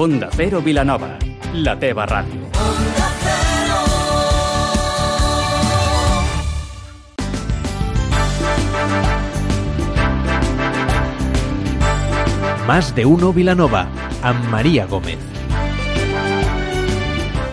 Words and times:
Onda 0.00 0.28
Cero 0.30 0.62
Vilanova, 0.62 1.18
la 1.54 1.72
teva 1.76 2.04
ràdio. 2.06 2.46
Más 12.68 12.94
de 12.94 13.06
uno 13.06 13.32
Vilanova, 13.32 13.88
amb 14.22 14.48
Maria 14.52 14.86
Gómez. 14.86 15.27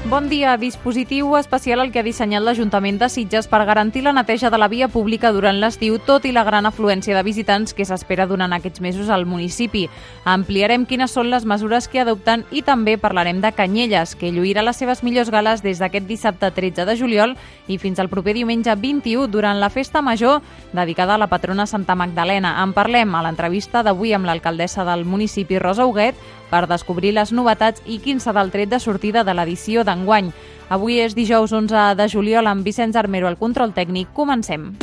Bon 0.07 0.29
dia. 0.29 0.55
Dispositiu 0.57 1.35
especial 1.35 1.79
el 1.81 1.89
que 1.91 1.97
ha 1.97 2.05
dissenyat 2.05 2.43
l'Ajuntament 2.45 2.99
de 3.01 3.07
Sitges 3.09 3.47
per 3.49 3.63
garantir 3.65 4.03
la 4.05 4.11
neteja 4.13 4.51
de 4.53 4.59
la 4.61 4.67
via 4.69 4.85
pública 4.87 5.31
durant 5.33 5.57
l'estiu, 5.57 5.97
tot 5.97 6.27
i 6.29 6.31
la 6.31 6.43
gran 6.45 6.67
afluència 6.69 7.15
de 7.17 7.23
visitants 7.25 7.73
que 7.73 7.87
s'espera 7.89 8.27
durant 8.29 8.53
aquests 8.53 8.83
mesos 8.85 9.09
al 9.09 9.25
municipi. 9.25 9.87
Ampliarem 10.23 10.85
quines 10.85 11.09
són 11.09 11.31
les 11.33 11.47
mesures 11.49 11.89
que 11.89 12.03
adopten 12.03 12.45
i 12.53 12.61
també 12.61 12.99
parlarem 13.01 13.41
de 13.41 13.49
Canyelles, 13.57 14.13
que 14.13 14.29
lluirà 14.29 14.61
les 14.61 14.77
seves 14.77 15.01
millors 15.01 15.33
gales 15.33 15.65
des 15.65 15.81
d'aquest 15.81 16.05
dissabte 16.05 16.51
13 16.53 16.85
de 16.85 16.97
juliol 17.01 17.33
i 17.65 17.79
fins 17.81 17.97
al 17.97 18.11
proper 18.13 18.37
diumenge 18.37 18.77
21 18.77 19.25
durant 19.33 19.57
la 19.57 19.71
festa 19.73 20.05
major 20.05 20.43
dedicada 20.71 21.15
a 21.15 21.17
la 21.17 21.31
patrona 21.33 21.65
Santa 21.65 21.95
Magdalena. 21.95 22.59
En 22.61 22.77
parlem 22.77 23.15
a 23.15 23.25
l'entrevista 23.25 23.81
d'avui 23.81 24.13
amb 24.13 24.29
l'alcaldessa 24.29 24.85
del 24.85 25.01
municipi, 25.03 25.57
Rosa 25.57 25.89
Huguet, 25.89 26.13
per 26.49 26.67
descobrir 26.69 27.11
les 27.15 27.31
novetats 27.33 27.81
i 27.89 27.97
quin 28.03 28.21
serà 28.21 28.43
el 28.45 28.53
tret 28.53 28.69
de 28.69 28.79
sortida 28.79 29.23
de 29.25 29.33
l'edició 29.33 29.83
d'enguany. 29.95 30.33
Avui 30.69 30.99
és 30.99 31.15
dijous 31.15 31.53
11 31.53 31.95
de 31.95 32.09
juliol 32.11 32.51
amb 32.51 32.65
Vicenç 32.65 32.97
Armero 32.99 33.31
al 33.31 33.39
control 33.39 33.73
tècnic. 33.73 34.11
Comencem. 34.13 34.73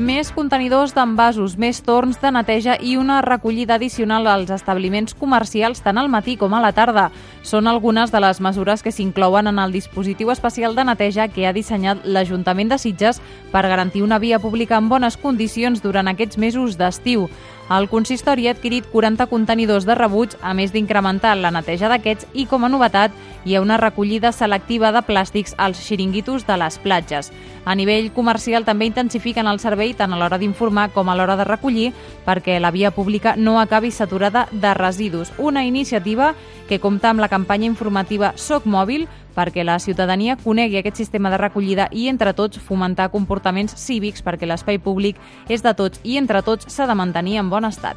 Més 0.00 0.30
contenidors 0.32 0.94
d'envasos, 0.96 1.58
més 1.60 1.82
torns 1.84 2.16
de 2.22 2.30
neteja 2.32 2.78
i 2.80 2.94
una 2.96 3.18
recollida 3.20 3.74
addicional 3.76 4.30
als 4.32 4.48
establiments 4.54 5.12
comercials 5.12 5.82
tant 5.84 6.00
al 6.00 6.08
matí 6.08 6.38
com 6.40 6.54
a 6.56 6.60
la 6.64 6.70
tarda. 6.72 7.10
Són 7.44 7.68
algunes 7.68 8.08
de 8.08 8.22
les 8.24 8.40
mesures 8.40 8.80
que 8.80 8.94
s'inclouen 8.96 9.50
en 9.52 9.60
el 9.60 9.76
dispositiu 9.76 10.32
especial 10.32 10.74
de 10.74 10.86
neteja 10.88 11.28
que 11.28 11.44
ha 11.46 11.52
dissenyat 11.52 12.08
l'Ajuntament 12.08 12.72
de 12.72 12.80
Sitges 12.80 13.20
per 13.52 13.68
garantir 13.68 14.00
una 14.02 14.18
via 14.18 14.40
pública 14.40 14.80
en 14.80 14.88
bones 14.88 15.20
condicions 15.20 15.84
durant 15.84 16.08
aquests 16.08 16.40
mesos 16.40 16.80
d'estiu. 16.80 17.28
El 17.70 17.86
consistori 17.86 18.48
ha 18.48 18.52
adquirit 18.56 18.86
40 18.90 19.28
contenidors 19.30 19.84
de 19.86 19.94
rebuig, 19.94 20.32
a 20.42 20.50
més 20.58 20.72
d'incrementar 20.74 21.36
la 21.38 21.52
neteja 21.54 21.86
d'aquests 21.92 22.26
i, 22.34 22.48
com 22.50 22.64
a 22.66 22.70
novetat, 22.72 23.14
hi 23.46 23.54
ha 23.54 23.60
una 23.62 23.76
recollida 23.78 24.32
selectiva 24.34 24.90
de 24.90 25.04
plàstics 25.06 25.54
als 25.56 25.78
xiringuitos 25.86 26.48
de 26.48 26.56
les 26.58 26.80
platges. 26.82 27.30
A 27.64 27.74
nivell 27.74 28.10
comercial 28.12 28.64
també 28.64 28.86
intensifiquen 28.88 29.46
el 29.46 29.60
servei 29.60 29.92
tant 29.94 30.12
a 30.12 30.18
l'hora 30.18 30.38
d'informar 30.40 30.90
com 30.94 31.08
a 31.08 31.16
l'hora 31.16 31.36
de 31.36 31.44
recollir 31.44 31.92
perquè 32.26 32.58
la 32.60 32.70
via 32.70 32.90
pública 32.90 33.36
no 33.36 33.60
acabi 33.60 33.90
saturada 33.90 34.48
de 34.52 34.74
residus. 34.74 35.32
Una 35.38 35.64
iniciativa 35.64 36.34
que 36.68 36.80
compta 36.80 37.10
amb 37.10 37.20
la 37.20 37.28
campanya 37.28 37.66
informativa 37.66 38.32
Soc 38.36 38.64
Mòbil 38.64 39.06
perquè 39.36 39.64
la 39.64 39.78
ciutadania 39.78 40.36
conegui 40.36 40.80
aquest 40.80 40.96
sistema 40.96 41.30
de 41.30 41.38
recollida 41.38 41.88
i 41.92 42.08
entre 42.08 42.34
tots 42.34 42.58
fomentar 42.58 43.10
comportaments 43.10 43.76
cívics 43.76 44.24
perquè 44.24 44.48
l'espai 44.48 44.78
públic 44.78 45.20
és 45.48 45.62
de 45.62 45.74
tots 45.74 46.00
i 46.02 46.18
entre 46.18 46.42
tots 46.42 46.68
s'ha 46.72 46.88
de 46.90 46.98
mantenir 46.98 47.38
en 47.38 47.50
bon 47.50 47.68
estat. 47.68 47.96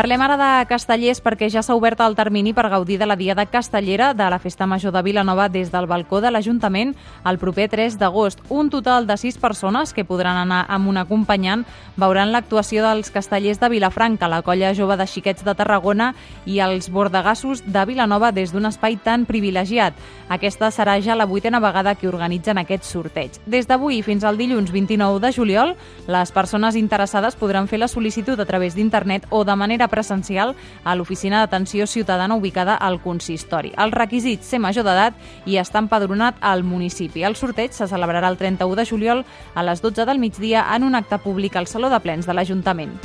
Parlem 0.00 0.22
ara 0.24 0.36
de 0.40 0.64
Castellers 0.64 1.18
perquè 1.20 1.50
ja 1.52 1.60
s'ha 1.60 1.74
obert 1.76 2.00
el 2.00 2.14
termini 2.16 2.54
per 2.56 2.70
gaudir 2.72 2.96
de 2.96 3.04
la 3.04 3.18
Diada 3.20 3.44
Castellera 3.44 4.14
de 4.16 4.30
la 4.32 4.38
Festa 4.40 4.64
Major 4.64 4.94
de 4.94 5.02
Vilanova 5.04 5.50
des 5.52 5.68
del 5.68 5.84
balcó 5.84 6.22
de 6.24 6.30
l'Ajuntament 6.30 6.94
el 7.28 7.36
proper 7.36 7.66
3 7.68 7.98
d'agost. 8.00 8.40
Un 8.48 8.70
total 8.72 9.06
de 9.06 9.18
6 9.20 9.36
persones 9.36 9.92
que 9.92 10.06
podran 10.08 10.38
anar 10.40 10.62
amb 10.72 10.88
un 10.88 10.96
acompanyant 10.96 11.66
veuran 12.00 12.32
l'actuació 12.32 12.80
dels 12.80 13.10
castellers 13.12 13.60
de 13.60 13.68
Vilafranca, 13.68 14.30
la 14.32 14.40
colla 14.40 14.72
jove 14.72 14.96
de 14.96 15.04
xiquets 15.04 15.44
de 15.44 15.54
Tarragona 15.54 16.14
i 16.46 16.62
els 16.64 16.88
bordegassos 16.88 17.60
de 17.66 17.84
Vilanova 17.84 18.32
des 18.32 18.54
d'un 18.56 18.64
espai 18.72 18.96
tan 18.96 19.28
privilegiat. 19.28 19.92
Aquesta 20.30 20.72
serà 20.72 20.96
ja 21.04 21.14
la 21.14 21.28
vuitena 21.28 21.60
vegada 21.60 21.94
que 21.94 22.08
organitzen 22.08 22.56
aquest 22.56 22.88
sorteig. 22.88 23.36
Des 23.44 23.68
d'avui 23.68 24.00
fins 24.00 24.24
al 24.24 24.40
dilluns 24.40 24.72
29 24.72 25.20
de 25.20 25.32
juliol, 25.36 25.76
les 26.08 26.32
persones 26.32 26.80
interessades 26.80 27.36
podran 27.36 27.68
fer 27.68 27.84
la 27.84 27.92
sol·licitud 27.92 28.40
a 28.40 28.48
través 28.48 28.72
d'internet 28.74 29.28
o 29.28 29.44
de 29.44 29.60
manera 29.60 29.89
presencial 29.90 30.54
a 30.84 30.94
l'oficina 30.96 31.40
d'atenció 31.40 31.86
ciutadana 31.86 32.36
ubicada 32.36 32.74
al 32.74 33.00
consistori. 33.02 33.74
Els 33.76 33.94
requisits 33.94 34.46
ser 34.46 34.62
major 34.62 34.86
d'edat 34.86 35.18
i 35.46 35.58
estar 35.58 35.82
empadronat 35.84 36.38
al 36.40 36.64
municipi. 36.64 37.24
El 37.24 37.36
sorteig 37.36 37.74
se 37.76 37.88
celebrarà 37.90 38.30
el 38.30 38.38
31 38.38 38.78
de 38.78 38.86
juliol 38.86 39.24
a 39.54 39.66
les 39.66 39.82
12 39.82 40.06
del 40.06 40.22
migdia 40.22 40.64
en 40.74 40.84
un 40.84 40.94
acte 40.94 41.18
públic 41.18 41.56
al 41.56 41.66
Saló 41.66 41.90
de 41.90 42.00
Plens 42.00 42.26
de 42.26 42.34
l'Ajuntament. 42.34 42.96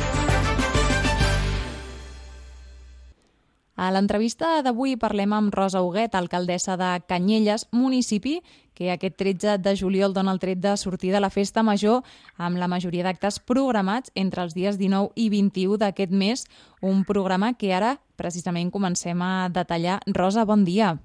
A 3.76 3.90
l'entrevista 3.92 4.62
d'avui 4.64 4.94
parlem 4.96 5.34
amb 5.36 5.52
Rosa 5.54 5.82
Huguet, 5.84 6.14
alcaldessa 6.16 6.78
de 6.80 6.94
Canyelles, 7.10 7.66
municipi 7.76 8.38
que 8.76 8.88
aquest 8.92 9.18
13 9.20 9.58
de 9.60 9.74
juliol 9.76 10.14
dona 10.16 10.32
el 10.32 10.40
tret 10.40 10.62
de 10.64 10.78
sortir 10.80 11.12
de 11.12 11.20
la 11.20 11.30
festa 11.30 11.64
major 11.64 12.00
amb 12.38 12.56
la 12.56 12.70
majoria 12.72 13.04
d'actes 13.04 13.40
programats 13.40 14.12
entre 14.16 14.44
els 14.44 14.56
dies 14.56 14.80
19 14.80 15.12
i 15.16 15.28
21 15.30 15.80
d'aquest 15.84 16.12
mes, 16.16 16.46
un 16.80 17.04
programa 17.04 17.52
que 17.60 17.74
ara 17.76 17.98
precisament 18.16 18.72
comencem 18.72 19.22
a 19.22 19.50
detallar. 19.52 20.00
Rosa, 20.08 20.46
bon 20.48 20.64
dia. 20.64 20.96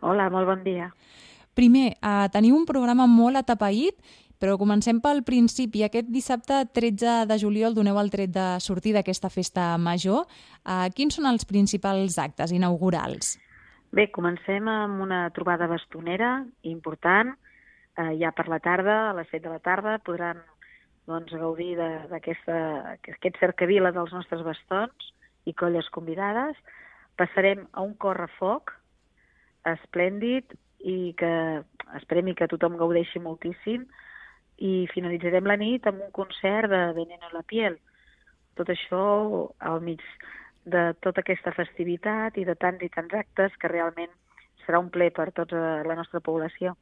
Hola, 0.00 0.30
molt 0.30 0.46
bon 0.46 0.62
dia. 0.62 0.92
Primer, 1.54 1.96
eh, 1.98 2.28
teniu 2.30 2.54
un 2.54 2.66
programa 2.66 3.06
molt 3.06 3.38
atapeït 3.42 3.94
però 4.40 4.56
comencem 4.60 5.00
pel 5.02 5.22
principi. 5.26 5.84
Aquest 5.84 6.10
dissabte 6.12 6.64
13 6.74 7.24
de 7.30 7.38
juliol 7.40 7.74
doneu 7.76 7.98
el 8.00 8.10
tret 8.12 8.32
de 8.34 8.46
sortir 8.60 8.94
d'aquesta 8.96 9.30
festa 9.30 9.74
major. 9.78 10.24
Uh, 10.64 10.88
quins 10.94 11.16
són 11.16 11.28
els 11.30 11.46
principals 11.48 12.18
actes 12.18 12.52
inaugurals? 12.54 13.36
Bé, 13.94 14.08
comencem 14.10 14.68
amb 14.68 15.02
una 15.04 15.28
trobada 15.36 15.68
bastonera 15.70 16.40
important. 16.66 17.34
Uh, 17.94 18.10
ja 18.18 18.32
per 18.34 18.48
la 18.50 18.58
tarda, 18.58 19.10
a 19.10 19.14
les 19.14 19.30
7 19.30 19.46
de 19.46 19.54
la 19.54 19.62
tarda, 19.62 19.98
podran 20.02 20.42
doncs, 21.06 21.34
gaudir 21.36 21.74
d'aquest 21.76 23.38
cercavila 23.40 23.92
dels 23.92 24.12
nostres 24.16 24.42
bastons 24.46 25.12
i 25.44 25.52
colles 25.52 25.88
convidades. 25.92 26.56
Passarem 27.20 27.68
a 27.72 27.84
un 27.84 27.94
correfoc 28.00 28.72
esplèndid 29.68 30.56
i 30.84 31.14
que 31.16 31.34
esperem 31.96 32.32
que 32.36 32.48
tothom 32.50 32.76
gaudeixi 32.80 33.20
moltíssim 33.22 33.86
i 34.64 34.86
finalitzarem 34.92 35.46
la 35.50 35.58
nit 35.60 35.86
amb 35.86 36.00
un 36.06 36.12
concert 36.16 36.70
de 36.72 36.80
Veneno 36.96 37.28
en 37.28 37.36
la 37.36 37.44
piel. 37.46 37.76
Tot 38.56 38.70
això 38.72 39.04
al 39.70 39.80
mig 39.84 40.02
de 40.64 40.84
tota 41.04 41.20
aquesta 41.20 41.52
festivitat 41.52 42.38
i 42.40 42.46
de 42.48 42.54
tants 42.56 42.84
i 42.84 42.90
tants 42.92 43.14
actes 43.18 43.56
que 43.60 43.70
realment 43.72 44.12
serà 44.64 44.80
un 44.80 44.88
ple 44.94 45.10
per 45.12 45.28
tota 45.36 45.82
la 45.84 45.96
nostra 45.98 46.22
població. 46.24 46.72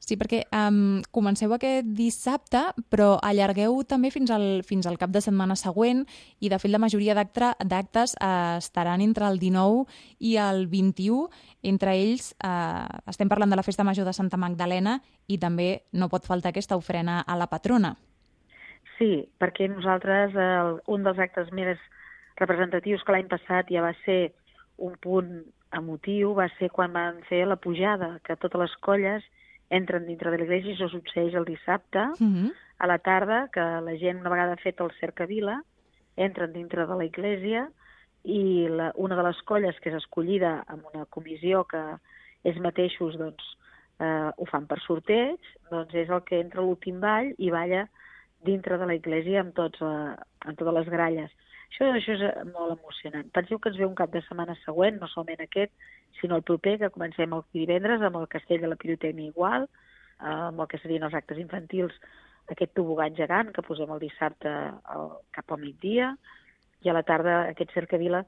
Sí, 0.00 0.16
perquè 0.16 0.40
um, 0.56 1.02
comenceu 1.12 1.52
aquest 1.52 1.86
dissabte, 1.92 2.62
però 2.88 3.18
allargueu 3.20 3.82
també 3.84 4.08
fins 4.10 4.30
al, 4.32 4.62
fins 4.64 4.88
al 4.88 4.96
cap 4.98 5.12
de 5.12 5.20
setmana 5.20 5.54
següent 5.60 6.06
i, 6.40 6.48
de 6.48 6.56
fet, 6.58 6.72
la 6.72 6.80
majoria 6.80 7.12
d'actes 7.14 8.16
uh, 8.16 8.56
estaran 8.56 9.04
entre 9.04 9.28
el 9.28 9.36
19 9.38 9.84
i 10.24 10.38
el 10.40 10.64
21. 10.72 11.28
Entre 11.68 11.92
ells, 12.00 12.30
uh, 12.40 12.88
estem 13.12 13.28
parlant 13.28 13.52
de 13.52 13.58
la 13.60 13.66
Festa 13.66 13.84
Major 13.84 14.08
de 14.08 14.14
Santa 14.16 14.40
Magdalena 14.40 15.02
i 15.28 15.36
també 15.38 15.82
no 15.92 16.08
pot 16.08 16.24
faltar 16.24 16.54
aquesta 16.54 16.80
ofrena 16.80 17.20
a 17.20 17.36
la 17.36 17.50
patrona. 17.52 17.92
Sí, 18.96 19.28
perquè 19.36 19.68
nosaltres, 19.68 20.32
el, 20.32 20.78
un 20.88 21.04
dels 21.04 21.20
actes 21.20 21.52
més 21.52 21.76
representatius 22.40 23.04
que 23.04 23.12
l'any 23.12 23.28
passat 23.28 23.68
ja 23.68 23.84
va 23.84 23.92
ser 24.06 24.32
un 24.80 24.96
punt 25.04 25.42
emotiu, 25.76 26.32
va 26.34 26.48
ser 26.56 26.70
quan 26.72 26.96
van 26.96 27.20
fer 27.28 27.44
la 27.44 27.60
pujada, 27.60 28.14
que 28.24 28.40
totes 28.40 28.64
les 28.64 28.74
colles 28.80 29.28
entren 29.70 30.06
dintre 30.06 30.30
de 30.30 30.38
l'església, 30.38 30.74
això 30.74 30.88
succeeix 30.90 31.34
el 31.34 31.44
dissabte, 31.46 31.98
uh 31.98 32.24
Mhm. 32.24 32.46
-huh. 32.46 32.52
a 32.78 32.86
la 32.86 32.98
tarda, 32.98 33.48
que 33.52 33.60
la 33.60 33.96
gent, 33.98 34.20
una 34.20 34.30
vegada 34.30 34.56
fet 34.56 34.80
el 34.80 34.90
cercavila, 35.00 35.62
entren 36.16 36.52
dintre 36.52 36.86
de 36.86 36.94
la 36.96 37.04
església 37.04 37.68
i 38.24 38.66
la, 38.68 38.92
una 38.96 39.16
de 39.16 39.22
les 39.22 39.40
colles 39.42 39.78
que 39.80 39.90
és 39.90 39.94
escollida 39.96 40.64
amb 40.66 40.84
una 40.92 41.06
comissió 41.06 41.64
que 41.64 41.80
ells 42.44 42.58
mateixos 42.60 43.16
doncs, 43.16 43.42
eh, 44.00 44.30
ho 44.36 44.46
fan 44.46 44.66
per 44.66 44.78
sorteig, 44.80 45.38
doncs 45.70 45.94
és 45.94 46.08
el 46.10 46.22
que 46.24 46.40
entra 46.40 46.62
l'últim 46.62 47.00
ball 47.00 47.34
i 47.38 47.50
balla 47.50 47.88
dintre 48.42 48.78
de 48.78 48.86
la 48.86 48.94
església 48.94 49.40
amb, 49.40 49.54
tots, 49.54 49.80
eh, 49.80 50.16
amb 50.40 50.56
totes 50.58 50.74
les 50.74 50.88
gralles. 50.88 51.30
Això, 51.70 51.86
això 51.94 52.16
és 52.16 52.22
eh, 52.26 52.44
molt 52.50 52.74
emocionant. 52.78 53.30
Penseu 53.32 53.58
que 53.58 53.70
ens 53.70 53.78
ve 53.78 53.86
un 53.86 53.94
cap 53.98 54.10
de 54.10 54.22
setmana 54.26 54.56
següent, 54.64 54.98
no 55.00 55.08
solament 55.08 55.44
aquest, 55.44 55.72
sinó 56.20 56.36
el 56.36 56.42
proper, 56.42 56.78
que 56.80 56.90
comencem 56.90 57.32
el 57.32 57.44
divendres 57.54 58.02
amb 58.02 58.18
el 58.18 58.28
Castell 58.28 58.60
de 58.60 58.72
la 58.72 58.78
Pirotècnia 58.80 59.30
igual, 59.30 59.68
eh, 60.18 60.34
amb 60.50 60.60
el 60.60 60.68
que 60.68 60.82
serien 60.82 61.06
els 61.06 61.14
actes 61.14 61.38
infantils, 61.38 61.94
aquest 62.50 62.74
tobogan 62.74 63.14
gegant 63.14 63.52
que 63.54 63.62
posem 63.62 63.90
el 63.94 64.02
dissabte 64.02 64.50
al, 64.50 65.12
cap 65.30 65.52
al 65.54 65.62
migdia, 65.62 66.14
i 66.82 66.90
a 66.90 66.96
la 66.96 67.04
tarda 67.06 67.36
aquest 67.50 67.74
cercavila 67.76 68.24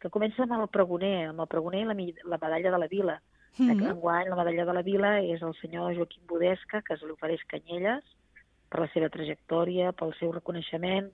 que 0.00 0.12
comença 0.14 0.44
amb 0.44 0.56
el 0.58 0.68
pregoner, 0.72 1.28
amb 1.30 1.42
el 1.42 1.50
pregoner 1.50 1.82
i 1.82 1.88
la, 1.88 1.96
la 2.36 2.40
medalla 2.42 2.72
de 2.72 2.78
la 2.78 2.88
vila. 2.88 3.20
Mm 3.58 3.70
-hmm. 3.70 3.90
Enguany 3.90 4.28
la 4.28 4.36
medalla 4.36 4.64
de 4.64 4.72
la 4.72 4.82
vila 4.82 5.20
és 5.20 5.42
el 5.42 5.54
senyor 5.60 5.94
Joaquim 5.96 6.26
Budesca, 6.26 6.82
que 6.82 6.96
se 6.96 7.06
li 7.06 7.12
ofereix 7.12 7.42
Canyelles 7.46 8.04
per 8.68 8.80
la 8.80 8.88
seva 8.88 9.08
trajectòria, 9.08 9.92
pel 9.92 10.12
seu 10.14 10.32
reconeixement, 10.32 11.10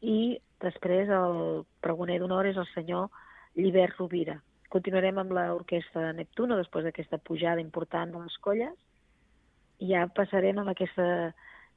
i 0.00 0.38
Després 0.62 1.10
el 1.14 1.64
pregoner 1.84 2.18
d'honor 2.18 2.48
és 2.50 2.56
el 2.58 2.66
senyor 2.72 3.08
Llibert 3.58 3.98
Rovira. 3.98 4.38
Continuarem 4.74 5.20
amb 5.22 5.32
l'orquestra 5.36 6.08
de 6.08 6.16
Neptuno 6.18 6.56
després 6.58 6.84
d'aquesta 6.84 7.20
pujada 7.28 7.62
important 7.62 8.14
a 8.14 8.22
les 8.24 8.36
colles 8.44 8.74
ja 9.88 10.08
passarem 10.10 10.58
amb 10.58 10.72
aquesta 10.72 11.06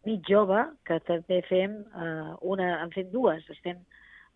nit 0.07 0.25
jove, 0.25 0.63
que 0.89 0.97
també 1.05 1.43
fem 1.45 1.75
eh, 1.77 2.31
una, 2.41 2.71
en 2.81 2.89
fem 2.95 3.11
dues. 3.13 3.45
Estem 3.53 3.83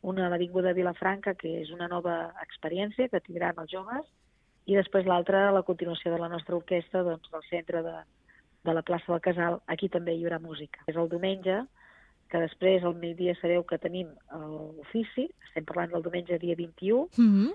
una 0.06 0.28
a 0.28 0.30
l'Avinguda 0.30 0.76
Vilafranca, 0.78 1.34
que 1.34 1.56
és 1.64 1.72
una 1.74 1.90
nova 1.90 2.20
experiència 2.44 3.10
que 3.10 3.24
tindran 3.26 3.58
els 3.64 3.74
joves, 3.74 4.06
i 4.70 4.78
després 4.78 5.10
l'altra, 5.10 5.48
a 5.48 5.56
la 5.56 5.66
continuació 5.66 6.14
de 6.14 6.22
la 6.22 6.30
nostra 6.30 6.60
orquestra, 6.60 7.02
doncs, 7.08 7.32
del 7.34 7.50
centre 7.50 7.82
de, 7.86 7.96
de 8.70 8.78
la 8.78 8.86
plaça 8.86 9.10
del 9.10 9.26
Casal, 9.26 9.58
aquí 9.66 9.90
també 9.90 10.14
hi 10.14 10.22
haurà 10.22 10.38
música. 10.42 10.86
És 10.86 11.02
el 11.02 11.10
diumenge, 11.10 11.64
que 12.30 12.42
després 12.42 12.84
al 12.84 12.96
migdia 12.98 13.36
sabeu 13.40 13.64
que 13.68 13.78
tenim 13.82 14.10
l'ofici, 14.34 15.28
estem 15.48 15.66
parlant 15.66 15.94
del 15.94 16.06
diumenge 16.08 16.40
dia 16.42 16.56
21, 16.56 17.10
Mm 17.18 17.32
-hmm. 17.32 17.54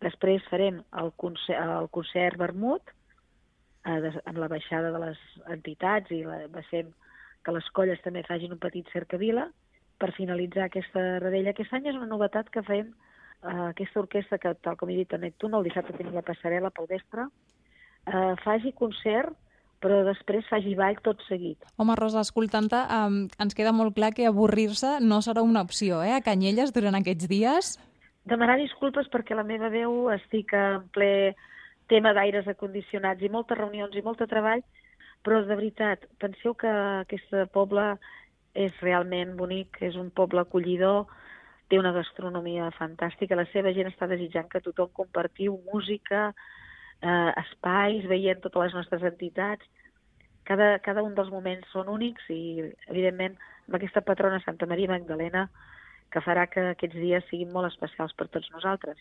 després 0.00 0.48
farem 0.50 0.82
el 1.02 1.12
concert, 1.16 1.60
el 1.60 1.88
concert 1.90 2.36
vermut, 2.36 2.82
eh, 3.84 4.00
de, 4.00 4.20
amb 4.24 4.38
la 4.38 4.48
baixada 4.48 4.90
de 4.90 4.98
les 4.98 5.18
entitats 5.48 6.10
i 6.10 6.22
la, 6.24 6.46
deixem 6.48 6.92
que 7.44 7.52
les 7.52 7.68
colles 7.70 8.00
també 8.02 8.22
facin 8.22 8.52
un 8.52 8.58
petit 8.58 8.86
cercavila 8.92 9.50
per 9.98 10.12
finalitzar 10.16 10.64
aquesta 10.64 11.18
redella. 11.18 11.50
Aquest 11.50 11.72
any 11.72 11.86
és 11.86 11.96
una 11.96 12.06
novetat 12.06 12.50
que 12.50 12.62
fem 12.62 12.86
eh, 13.42 13.68
aquesta 13.68 14.00
orquestra 14.00 14.38
que, 14.38 14.54
tal 14.64 14.76
com 14.76 14.90
he 14.90 14.96
dit 14.96 15.12
a 15.12 15.18
Neptun, 15.18 15.54
el 15.54 15.64
dissabte 15.64 15.96
tenim 15.96 16.14
la 16.14 16.26
passarel·la 16.26 16.70
pel 16.70 16.86
vespre, 16.86 17.28
eh, 18.06 18.34
faci 18.44 18.72
concert 18.72 19.36
però 19.80 20.02
després 20.04 20.48
faci 20.50 20.74
ball 20.76 20.98
tot 21.04 21.22
seguit. 21.26 21.64
Home, 21.80 21.96
Rosa, 21.98 22.22
escoltant-te, 22.24 22.80
um, 22.96 23.22
ens 23.40 23.56
queda 23.56 23.72
molt 23.72 23.96
clar 23.96 24.12
que 24.16 24.28
avorrir-se 24.28 24.98
no 25.00 25.20
serà 25.24 25.44
una 25.46 25.64
opció, 25.66 26.02
eh, 26.04 26.12
a 26.16 26.24
Canyelles 26.24 26.74
durant 26.76 26.98
aquests 26.98 27.28
dies? 27.30 27.72
Demanar 28.28 28.58
disculpes 28.60 29.08
perquè 29.08 29.34
la 29.34 29.46
meva 29.48 29.72
veu 29.72 30.10
estic 30.12 30.52
en 30.54 30.84
ple 30.92 31.34
tema 31.90 32.12
d'aires 32.14 32.46
acondicionats 32.46 33.24
i 33.24 33.32
moltes 33.32 33.58
reunions 33.58 33.96
i 33.96 34.04
molt 34.04 34.20
de 34.20 34.28
treball, 34.30 34.62
però 35.24 35.40
de 35.44 35.56
veritat, 35.56 36.04
penseu 36.20 36.54
que 36.54 36.70
aquest 37.00 37.32
poble 37.52 37.94
és 38.54 38.76
realment 38.84 39.34
bonic, 39.38 39.80
és 39.84 39.96
un 39.96 40.10
poble 40.14 40.44
acollidor, 40.44 41.08
té 41.70 41.78
una 41.78 41.92
gastronomia 41.94 42.70
fantàstica, 42.76 43.38
la 43.38 43.46
seva 43.52 43.72
gent 43.74 43.90
està 43.90 44.08
desitjant 44.10 44.48
que 44.50 44.62
tothom 44.64 44.90
compartiu 44.92 45.60
música, 45.72 46.30
eh, 47.02 47.32
espais, 47.44 48.06
veient 48.08 48.40
totes 48.44 48.68
les 48.68 48.76
nostres 48.78 49.04
entitats. 49.06 49.66
Cada, 50.48 50.78
cada 50.82 51.04
un 51.06 51.14
dels 51.14 51.30
moments 51.30 51.68
són 51.72 51.90
únics 51.92 52.26
i, 52.32 52.70
evidentment, 52.88 53.36
amb 53.68 53.78
aquesta 53.78 54.02
patrona 54.02 54.40
Santa 54.44 54.66
Maria 54.66 54.90
Magdalena, 54.90 55.46
que 56.10 56.22
farà 56.24 56.48
que 56.50 56.72
aquests 56.72 56.98
dies 56.98 57.26
siguin 57.30 57.52
molt 57.54 57.70
especials 57.70 58.14
per 58.18 58.26
tots 58.34 58.50
nosaltres. 58.50 58.98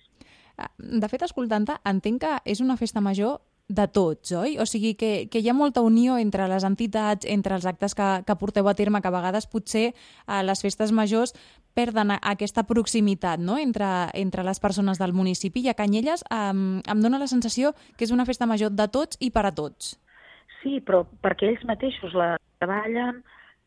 De 0.77 1.09
fet, 1.09 1.23
escoltant-te, 1.25 1.79
entenc 1.89 2.21
que 2.21 2.33
és 2.53 2.61
una 2.61 2.77
festa 2.77 3.01
major 3.01 3.39
de 3.69 3.85
tots, 3.87 4.33
oi? 4.33 4.57
O 4.57 4.65
sigui, 4.65 4.95
que, 4.97 5.29
que 5.29 5.39
hi 5.39 5.49
ha 5.49 5.53
molta 5.53 5.83
unió 5.85 6.17
entre 6.17 6.47
les 6.49 6.65
entitats, 6.65 7.27
entre 7.29 7.53
els 7.55 7.67
actes 7.69 7.93
que, 7.95 8.07
que 8.25 8.35
porteu 8.41 8.67
a 8.67 8.73
terme, 8.73 8.99
que 8.99 9.07
a 9.07 9.13
vegades 9.13 9.45
potser 9.47 9.93
a 10.25 10.41
les 10.43 10.65
festes 10.65 10.91
majors 10.91 11.35
perden 11.77 12.15
aquesta 12.17 12.65
proximitat 12.65 13.39
no? 13.39 13.59
entre, 13.61 14.09
entre 14.17 14.43
les 14.43 14.59
persones 14.59 14.97
del 14.99 15.13
municipi 15.13 15.61
i 15.61 15.69
a 15.69 15.77
Canyelles 15.77 16.25
em, 16.33 16.81
em 16.81 17.03
dóna 17.05 17.21
la 17.21 17.29
sensació 17.29 17.75
que 17.95 18.07
és 18.09 18.11
una 18.11 18.25
festa 18.25 18.49
major 18.49 18.73
de 18.73 18.89
tots 18.89 19.21
i 19.21 19.29
per 19.29 19.45
a 19.45 19.53
tots. 19.53 19.93
Sí, 20.63 20.79
però 20.81 21.05
perquè 21.23 21.53
ells 21.53 21.63
mateixos 21.69 22.17
la 22.17 22.33
treballen, 22.59 23.21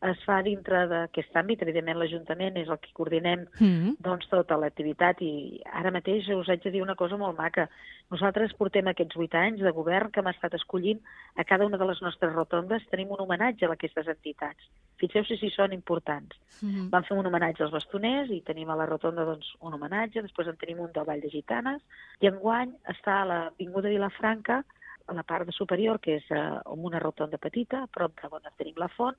es 0.09 0.19
fa 0.27 0.41
dintre 0.43 0.83
d'aquest 0.91 1.35
àmbit, 1.39 1.61
evidentment 1.63 1.99
l'Ajuntament 1.99 2.57
és 2.59 2.69
el 2.69 2.79
que 2.83 2.91
coordinem 2.97 3.45
Mm. 3.59 3.95
doncs, 4.03 4.27
tota 4.29 4.57
l'activitat 4.57 5.21
i 5.21 5.61
ara 5.71 5.91
mateix 5.91 6.27
us 6.29 6.49
haig 6.49 6.61
de 6.63 6.71
dir 6.71 6.81
una 6.81 6.95
cosa 6.95 7.17
molt 7.17 7.37
maca. 7.37 7.69
Nosaltres 8.11 8.53
portem 8.53 8.87
aquests 8.87 9.15
vuit 9.15 9.33
anys 9.33 9.61
de 9.61 9.71
govern 9.71 10.11
que 10.11 10.19
hem 10.19 10.27
estat 10.27 10.53
escollint 10.53 10.99
a 11.35 11.43
cada 11.43 11.65
una 11.65 11.77
de 11.77 11.85
les 11.85 12.01
nostres 12.01 12.33
rotondes 12.33 12.85
tenim 12.91 13.11
un 13.11 13.21
homenatge 13.21 13.65
a 13.65 13.71
aquestes 13.71 14.07
entitats. 14.07 14.69
Fixeu-se 14.99 15.37
si 15.37 15.49
són 15.49 15.73
importants. 15.73 16.35
Mm. 16.61 16.89
Vam 16.91 17.03
fer 17.03 17.17
un 17.17 17.25
homenatge 17.25 17.63
als 17.63 17.71
bastoners 17.71 18.29
i 18.29 18.41
tenim 18.41 18.69
a 18.69 18.75
la 18.75 18.85
rotonda 18.85 19.25
doncs, 19.25 19.55
un 19.61 19.73
homenatge, 19.73 20.21
després 20.21 20.47
en 20.47 20.57
tenim 20.57 20.79
un 20.79 20.91
del 20.91 21.05
Vall 21.05 21.21
de 21.21 21.29
Gitanes, 21.29 21.81
i 22.19 22.27
enguany 22.27 22.73
està 22.91 23.21
a 23.21 23.25
l'Avinguda 23.25 23.89
Vilafranca, 23.89 24.63
a 25.07 25.13
la 25.13 25.23
part 25.23 25.45
de 25.45 25.51
superior, 25.51 25.99
que 25.99 26.17
és 26.19 26.27
eh, 26.31 26.39
amb 26.39 26.85
una 26.85 26.99
rotonda 26.99 27.37
petita, 27.37 27.83
a 27.83 27.87
prop 27.91 28.15
de 28.21 28.29
on 28.31 28.51
tenim 28.57 28.77
la 28.77 28.87
font, 28.87 29.17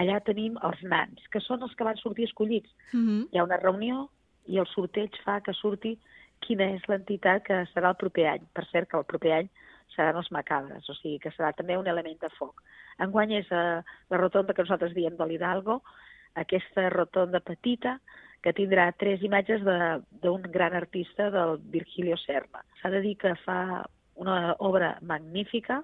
allà 0.00 0.20
tenim 0.24 0.58
els 0.66 0.82
nans, 0.82 1.22
que 1.32 1.40
són 1.44 1.64
els 1.66 1.74
que 1.76 1.86
van 1.88 1.98
sortir 2.02 2.28
escollits. 2.28 2.70
Mm 2.92 3.26
Hi 3.32 3.38
ha 3.38 3.46
una 3.48 3.60
reunió 3.62 4.08
i 4.46 4.58
el 4.62 4.68
sorteig 4.72 5.16
fa 5.24 5.40
que 5.40 5.54
surti 5.56 5.96
quina 6.44 6.68
és 6.76 6.84
l'entitat 6.88 7.44
que 7.46 7.62
serà 7.72 7.92
el 7.94 8.00
proper 8.00 8.26
any. 8.34 8.44
Per 8.54 8.64
cert, 8.70 8.90
que 8.90 8.98
el 8.98 9.08
proper 9.08 9.32
any 9.40 9.48
seran 9.94 10.18
els 10.20 10.30
macabres, 10.30 10.88
o 10.90 10.94
sigui 10.98 11.18
que 11.22 11.32
serà 11.34 11.52
també 11.56 11.78
un 11.78 11.88
element 11.88 12.18
de 12.20 12.30
foc. 12.36 12.62
Enguany 13.02 13.36
és 13.40 13.50
eh, 13.50 13.80
la 14.10 14.20
rotonda 14.20 14.54
que 14.54 14.66
nosaltres 14.66 14.94
diem 14.94 15.16
de 15.16 15.26
l'Hidalgo, 15.26 15.80
aquesta 16.36 16.90
rotonda 16.92 17.40
petita 17.40 17.96
que 18.44 18.52
tindrà 18.52 18.90
tres 19.00 19.22
imatges 19.24 19.62
d'un 19.64 20.42
gran 20.54 20.76
artista 20.76 21.30
del 21.34 21.56
Virgilio 21.72 22.18
Serra. 22.20 22.62
S'ha 22.80 22.92
de 22.92 23.00
dir 23.02 23.16
que 23.18 23.32
fa 23.42 23.86
una 24.22 24.54
obra 24.58 24.96
magnífica, 25.02 25.82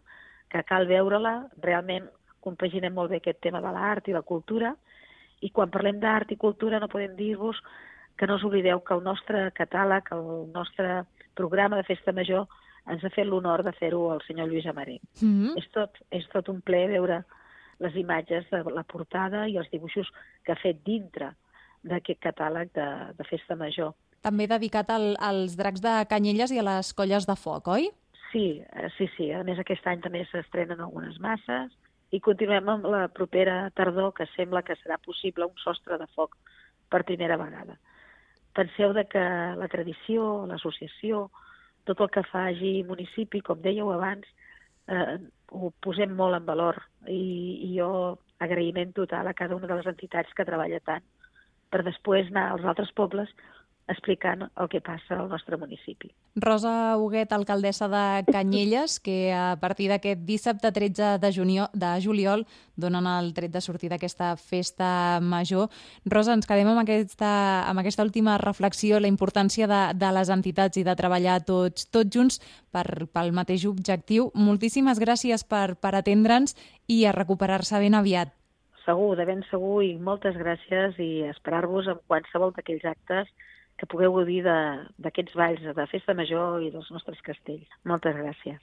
que 0.52 0.62
cal 0.68 0.86
veure-la, 0.86 1.48
realment 1.64 2.10
compaginem 2.44 2.94
molt 2.94 3.12
bé 3.12 3.20
aquest 3.22 3.40
tema 3.44 3.62
de 3.64 3.72
l'art 3.74 4.08
i 4.08 4.16
la 4.16 4.26
cultura, 4.26 4.74
i 5.42 5.50
quan 5.50 5.70
parlem 5.74 5.98
d'art 6.02 6.30
i 6.30 6.38
cultura 6.38 6.80
no 6.80 6.90
podem 6.90 7.16
dir-vos 7.18 7.58
que 8.18 8.28
no 8.28 8.36
us 8.38 8.44
oblideu 8.46 8.82
que 8.86 8.94
el 8.94 9.02
nostre 9.02 9.48
catàleg, 9.56 10.12
el 10.14 10.50
nostre 10.54 11.02
programa 11.34 11.78
de 11.80 11.86
festa 11.88 12.12
major, 12.14 12.46
ens 12.90 13.04
ha 13.04 13.10
fet 13.14 13.26
l'honor 13.26 13.62
de 13.66 13.72
fer-ho 13.78 14.02
el 14.14 14.22
senyor 14.26 14.50
Lluís 14.50 14.66
Amaré. 14.70 14.98
Mm. 15.20 15.54
És, 15.58 15.68
tot, 15.74 15.98
és 16.10 16.26
tot 16.32 16.50
un 16.52 16.60
ple 16.66 16.84
veure 16.90 17.22
les 17.82 17.96
imatges 17.98 18.46
de 18.50 18.62
la 18.74 18.84
portada 18.86 19.46
i 19.50 19.56
els 19.58 19.70
dibuixos 19.72 20.10
que 20.46 20.54
ha 20.54 20.60
fet 20.60 20.82
dintre 20.86 21.32
d'aquest 21.82 22.20
catàleg 22.22 22.70
de, 22.78 22.88
de 23.18 23.26
festa 23.26 23.58
major. 23.58 23.94
També 24.22 24.46
dedicat 24.46 24.90
al, 24.94 25.16
als 25.18 25.56
dracs 25.58 25.82
de 25.82 25.96
Canyelles 26.10 26.52
i 26.54 26.60
a 26.62 26.66
les 26.68 26.92
colles 26.94 27.26
de 27.26 27.34
foc, 27.38 27.72
oi? 27.74 27.88
Sí, 28.30 28.62
eh, 28.62 28.90
sí, 28.96 29.08
sí. 29.16 29.32
A 29.34 29.42
més, 29.46 29.58
aquest 29.58 29.86
any 29.90 30.02
també 30.04 30.22
s'estrenen 30.30 30.80
algunes 30.80 31.18
masses 31.22 31.74
i 32.12 32.20
continuem 32.20 32.68
amb 32.68 32.88
la 32.92 33.06
propera 33.08 33.70
tardor, 33.76 34.12
que 34.16 34.28
sembla 34.36 34.62
que 34.66 34.76
serà 34.80 34.98
possible 35.00 35.48
un 35.48 35.56
sostre 35.64 35.98
de 35.98 36.08
foc 36.16 36.36
per 36.92 37.04
primera 37.08 37.38
vegada. 37.40 37.78
Penseu 38.52 38.92
de 38.92 39.06
que 39.08 39.22
la 39.56 39.68
tradició, 39.72 40.44
l'associació, 40.46 41.30
tot 41.88 42.02
el 42.04 42.10
que 42.12 42.24
faci 42.28 42.74
municipi, 42.88 43.40
com 43.40 43.62
dèieu 43.64 43.88
abans, 43.94 44.28
eh, 44.92 45.16
ho 45.52 45.72
posem 45.80 46.12
molt 46.16 46.36
en 46.36 46.44
valor 46.46 46.78
i, 47.08 47.22
i 47.64 47.72
jo 47.78 48.18
agraïment 48.44 48.92
total 48.92 49.28
a 49.28 49.34
cada 49.38 49.56
una 49.56 49.70
de 49.70 49.80
les 49.80 49.88
entitats 49.88 50.36
que 50.36 50.46
treballa 50.48 50.80
tant 50.84 51.04
per 51.72 51.82
després 51.86 52.28
anar 52.30 52.50
als 52.52 52.64
altres 52.68 52.92
pobles 52.98 53.30
explicant 53.90 54.44
el 54.46 54.68
que 54.70 54.80
passa 54.80 55.16
al 55.18 55.28
nostre 55.28 55.56
municipi. 55.58 56.10
Rosa 56.36 56.96
Huguet, 56.96 57.32
alcaldessa 57.32 57.88
de 57.88 58.24
Canyelles, 58.30 58.98
que 59.00 59.32
a 59.34 59.56
partir 59.60 59.88
d'aquest 59.90 60.22
dissabte 60.26 60.72
13 60.72 61.18
de, 61.18 61.32
junio, 61.34 61.68
de 61.74 61.90
juliol 62.02 62.46
donen 62.76 63.06
el 63.10 63.32
tret 63.34 63.52
de 63.52 63.60
sortir 63.60 63.90
d'aquesta 63.92 64.36
festa 64.36 65.20
major. 65.20 65.68
Rosa, 66.06 66.36
ens 66.36 66.48
quedem 66.48 66.70
amb 66.70 66.84
aquesta, 66.84 67.32
amb 67.68 67.82
aquesta 67.82 68.06
última 68.06 68.38
reflexió, 68.38 69.00
la 69.00 69.10
importància 69.10 69.68
de, 69.68 69.82
de 69.98 70.12
les 70.14 70.30
entitats 70.32 70.78
i 70.78 70.86
de 70.86 70.96
treballar 70.96 71.42
tots, 71.44 71.88
tots 71.90 72.14
junts 72.14 72.40
per, 72.70 72.86
pel 73.12 73.32
mateix 73.34 73.66
objectiu. 73.68 74.30
Moltíssimes 74.34 75.02
gràcies 75.02 75.44
per, 75.44 75.74
per 75.74 75.96
atendre'ns 75.98 76.56
i 76.88 77.04
a 77.04 77.16
recuperar-se 77.16 77.82
ben 77.82 77.98
aviat. 77.98 78.32
Segur, 78.82 79.14
de 79.14 79.24
ben 79.28 79.44
segur, 79.46 79.84
i 79.86 79.94
moltes 79.94 80.34
gràcies 80.34 80.96
i 80.98 81.22
esperar-vos 81.28 81.86
en 81.86 82.00
qualsevol 82.10 82.50
d'aquells 82.56 82.86
actes 82.88 83.28
que 83.82 83.90
pugueu 83.90 84.12
gaudir 84.14 84.44
d'aquests 84.46 85.34
balls 85.34 85.64
de 85.78 85.86
festa 85.90 86.14
major 86.14 86.62
i 86.62 86.70
dels 86.70 86.86
nostres 86.94 87.18
castells. 87.26 87.66
Moltes 87.82 88.14
gràcies. 88.22 88.62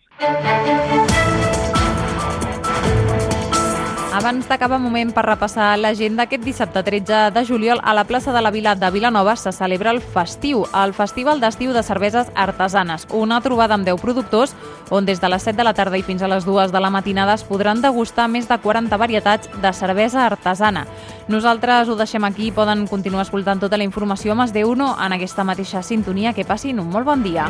Abans 4.20 4.50
d'acabar 4.50 4.82
moment 4.84 5.14
per 5.16 5.22
repassar 5.24 5.78
l'agenda, 5.80 6.26
aquest 6.26 6.44
dissabte 6.44 6.82
13 6.84 7.30
de 7.32 7.44
juliol 7.48 7.80
a 7.88 7.94
la 7.96 8.04
plaça 8.04 8.34
de 8.36 8.42
la 8.44 8.52
Vila 8.52 8.74
de 8.76 8.90
Vilanova 8.92 9.38
se 9.40 9.54
celebra 9.56 9.94
el 9.96 10.02
Festiu, 10.02 10.66
el 10.76 10.92
Festival 10.94 11.40
d'Estiu 11.40 11.72
de 11.72 11.84
Cerveses 11.88 12.28
Artesanes, 12.36 13.08
una 13.16 13.40
trobada 13.40 13.78
amb 13.78 13.88
10 13.88 14.02
productors 14.02 14.58
on 14.90 15.08
des 15.08 15.22
de 15.22 15.30
les 15.32 15.48
7 15.48 15.56
de 15.56 15.64
la 15.64 15.74
tarda 15.74 15.96
i 15.96 16.04
fins 16.04 16.22
a 16.22 16.28
les 16.28 16.44
2 16.44 16.74
de 16.74 16.82
la 16.84 16.90
matinada 16.92 17.38
es 17.40 17.46
podran 17.48 17.80
degustar 17.80 18.28
més 18.28 18.50
de 18.50 18.60
40 18.60 19.00
varietats 19.00 19.48
de 19.62 19.72
cervesa 19.72 20.26
artesana. 20.26 20.84
Nosaltres 21.30 21.88
ho 21.88 21.96
deixem 21.96 22.28
aquí, 22.28 22.52
poden 22.52 22.88
continuar 22.92 23.24
escoltant 23.24 23.64
tota 23.64 23.80
la 23.80 23.88
informació 23.88 24.34
a 24.34 24.42
Mas 24.44 24.52
de 24.52 24.66
Uno 24.66 24.98
en 25.00 25.16
aquesta 25.16 25.48
mateixa 25.48 25.80
sintonia. 25.82 26.34
Que 26.34 26.44
passin 26.44 26.84
un 26.84 26.92
molt 26.92 27.08
bon 27.08 27.24
dia. 27.24 27.48